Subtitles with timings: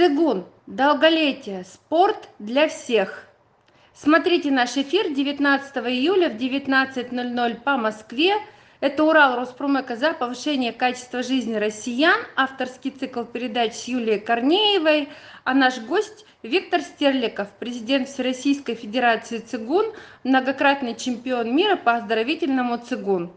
[0.00, 0.46] Цигун.
[0.66, 1.62] Долголетие.
[1.64, 3.26] Спорт для всех.
[3.92, 8.32] Смотрите наш эфир 19 июля в 19.00 по Москве.
[8.80, 12.18] Это Урал Роспромека за повышение качества жизни россиян.
[12.34, 15.10] Авторский цикл передач с Юлией Корнеевой.
[15.44, 19.84] А наш гость Виктор Стерликов, президент Всероссийской Федерации цигун,
[20.24, 23.32] многократный чемпион мира по оздоровительному цигун.